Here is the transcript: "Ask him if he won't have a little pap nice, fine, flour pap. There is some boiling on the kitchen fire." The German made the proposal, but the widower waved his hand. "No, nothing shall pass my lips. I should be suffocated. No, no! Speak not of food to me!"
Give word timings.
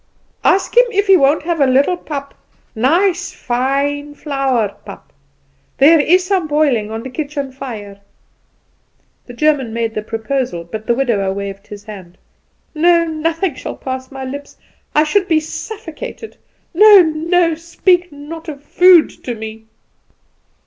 "Ask 0.43 0.75
him 0.75 0.87
if 0.91 1.05
he 1.05 1.15
won't 1.15 1.43
have 1.43 1.61
a 1.61 1.67
little 1.67 1.95
pap 1.95 2.33
nice, 2.73 3.31
fine, 3.31 4.15
flour 4.15 4.69
pap. 4.83 5.13
There 5.77 5.99
is 5.99 6.23
some 6.25 6.47
boiling 6.47 6.89
on 6.89 7.03
the 7.03 7.09
kitchen 7.11 7.51
fire." 7.51 7.99
The 9.27 9.35
German 9.35 9.73
made 9.73 9.93
the 9.93 10.01
proposal, 10.01 10.63
but 10.63 10.87
the 10.87 10.95
widower 10.95 11.31
waved 11.31 11.67
his 11.67 11.83
hand. 11.83 12.17
"No, 12.73 13.05
nothing 13.05 13.53
shall 13.53 13.75
pass 13.75 14.09
my 14.09 14.25
lips. 14.25 14.57
I 14.95 15.03
should 15.03 15.27
be 15.27 15.39
suffocated. 15.39 16.35
No, 16.73 17.01
no! 17.03 17.53
Speak 17.53 18.11
not 18.11 18.49
of 18.49 18.63
food 18.63 19.09
to 19.23 19.35
me!" 19.35 19.65